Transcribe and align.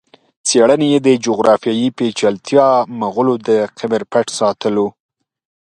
څېړني 0.47 0.87
یې 0.93 0.99
د 1.07 1.09
جغرافیایي 1.25 1.87
پېچلتیا، 1.97 2.67
مغولو 2.99 3.35
د 3.47 3.49
قبر 3.77 4.01
پټ 4.11 4.27
ساتلو 4.39 4.87